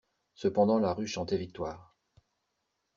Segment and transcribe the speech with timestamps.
[0.33, 1.95] Cependant la rue chantait victoire.